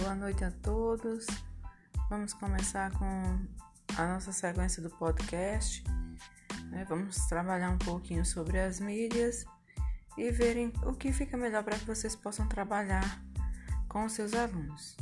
Boa 0.00 0.14
noite 0.14 0.42
a 0.42 0.50
todos. 0.50 1.26
Vamos 2.08 2.32
começar 2.32 2.90
com 2.92 3.38
a 3.98 4.14
nossa 4.14 4.32
sequência 4.32 4.82
do 4.82 4.88
podcast. 4.88 5.84
Né? 6.70 6.86
Vamos 6.88 7.16
trabalhar 7.26 7.68
um 7.68 7.76
pouquinho 7.76 8.24
sobre 8.24 8.58
as 8.58 8.80
mídias 8.80 9.44
e 10.16 10.30
verem 10.30 10.72
o 10.86 10.94
que 10.94 11.12
fica 11.12 11.36
melhor 11.36 11.62
para 11.62 11.78
que 11.78 11.84
vocês 11.84 12.16
possam 12.16 12.48
trabalhar 12.48 13.22
com 13.90 14.06
os 14.06 14.12
seus 14.12 14.32
alunos. 14.32 14.96